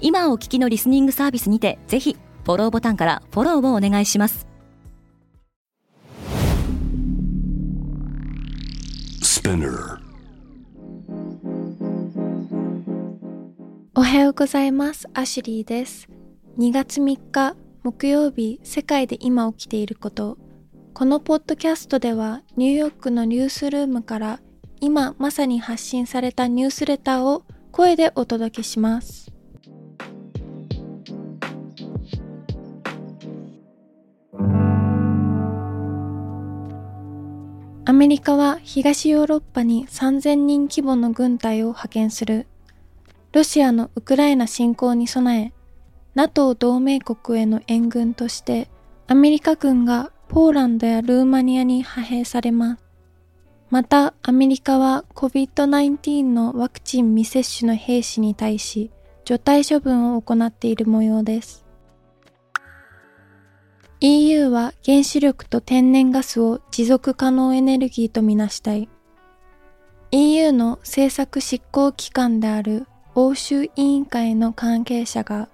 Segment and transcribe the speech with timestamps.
[0.00, 4.46] 今お聞きのリスニングサービスにてぜひフォローボタンからフォローをお願いします
[13.94, 15.08] おはようございます。
[15.12, 16.08] アシュリーです。
[16.58, 20.36] 2月3日木曜日世界で今起きていること
[20.92, 24.40] このポッドキャストではニューヨークのニュースルームから
[24.80, 29.32] 今まさに発信されたニュースレターを声でお届けします
[37.90, 42.46] アメリカは東ヨーロッパに3000人規模の軍隊を派遣する
[43.32, 45.52] ロシアのウクライナ侵攻に備え
[46.14, 48.70] NATO 同盟国への援軍として
[49.08, 52.84] アメリカ軍がポーランドやルーマニアに派兵されます。
[53.70, 58.92] またアメリカは COVID-19 のワクチン未接種の兵士に対し
[59.24, 61.66] 除隊処分を行っている模様です。
[64.02, 68.88] EU は原子力と天然ガスを持続可能エネルギーとみなしたい。
[70.12, 75.48] EU の政策執行機関である欧州委員会の関係者が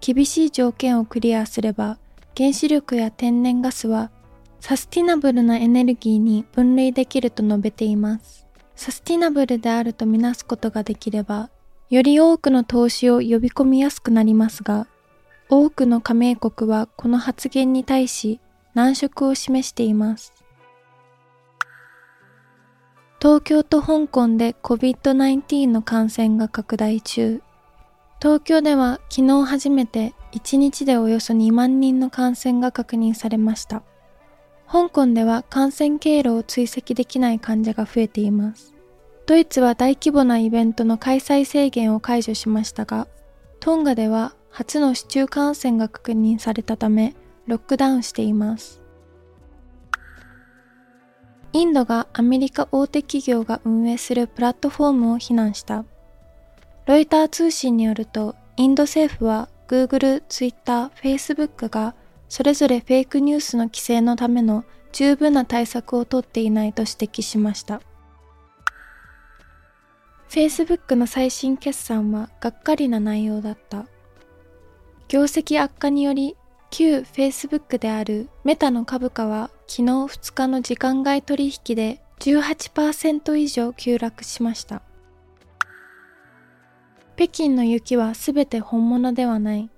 [0.00, 1.98] 厳しい条件をクリアすれば
[2.36, 4.10] 原子力や天然ガスは
[4.60, 8.46] サスティナブルなエネルギーに分類できると述べています。
[8.74, 11.50] サスティナブルであるとみなすことができれば、
[11.88, 14.86] より多くの投資を呼び込みやすくなりますが、
[15.48, 18.40] 多くの加盟国はこの発言に対し
[18.74, 20.32] 難色を示しています。
[23.20, 27.40] 東京と香港で COVID-19 の感染が拡大中。
[28.20, 33.82] 東京では昨日初めて1日でおよそ2万人の感染が確認されました。
[34.68, 38.74] 香港では感染経路を追跡できない患者が増えています。
[39.26, 43.06] ドイツは大規模なイベントの開催制限を解除しましたが、
[43.60, 47.14] トンガでは初の市中感染が確認されたため、
[47.46, 48.80] ロックダウンしています。
[51.52, 55.84] インドがアメリカ大手企業が運営するプラットフォームを非難した。
[56.86, 61.94] ロイター通信によると、インド政府は Google、Twitter、Facebook が
[62.28, 67.80] それぞれフェイクニュースの規制のための十分な対策をとっていないと指摘しました。
[70.28, 73.86] Facebook の最新決算はがっかりな内容だった。
[75.08, 76.36] 業績悪化により
[76.70, 84.82] 旧 Facebook であるメタの株価は昨日2日の時間外取引で18%以上急落しました。
[87.16, 89.70] 北京の雪はすべて本物ではない。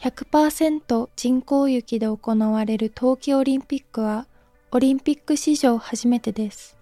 [0.00, 4.26] 100%人工雪で行われる冬季オリンピックは
[4.72, 6.76] オリンピック史上初めてです。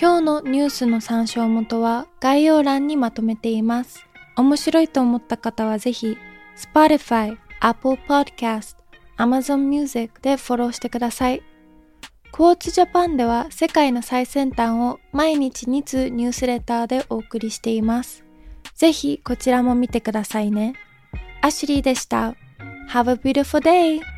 [0.00, 4.06] 今日のニュースの参照元は概要欄にまとめています。
[4.36, 6.16] 面白いと思った方はぜひ
[6.56, 8.76] Spotify、Apple Podcast、
[9.16, 11.42] Amazon Music でフォローしてください。
[12.30, 18.24] クォーツジャパンでは世界の最先端を毎日2通ニュースレターでお送りしています。
[18.76, 20.74] ぜひこちらも見てくださいね。
[21.40, 22.36] アシュリーでした。
[22.90, 24.17] Have a beautiful day!